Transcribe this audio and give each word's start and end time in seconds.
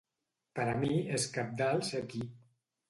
Per 0.59 0.65
a 0.71 0.73
mi 0.83 0.89
és 1.19 1.29
cabdal 1.37 1.87
ser 1.91 2.05
aquí. 2.07 2.27